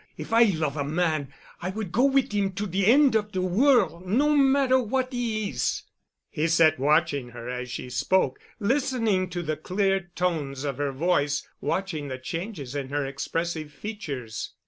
If 0.17 0.33
I 0.33 0.45
love 0.45 0.77
a 0.77 0.83
man 0.83 1.31
I 1.61 1.69
would 1.69 1.91
go 1.91 2.05
wit' 2.05 2.33
'im 2.33 2.53
to 2.53 2.65
de 2.65 2.87
end 2.87 3.13
of 3.13 3.31
de 3.33 3.39
worl', 3.41 4.01
no 4.03 4.35
matter 4.35 4.79
what 4.79 5.13
'e 5.13 5.49
is." 5.49 5.83
He 6.31 6.47
sat 6.47 6.79
watching 6.79 7.29
her 7.29 7.47
as 7.47 7.69
she 7.69 7.87
spoke—listening 7.91 9.29
to 9.29 9.43
the 9.43 9.57
clear 9.57 10.09
tones 10.15 10.63
of 10.63 10.79
her 10.79 10.91
voice, 10.91 11.47
watching 11.61 12.07
the 12.07 12.17
changes 12.17 12.73
in 12.73 12.89
her 12.89 13.05
expressive 13.05 13.71
features. 13.71 14.53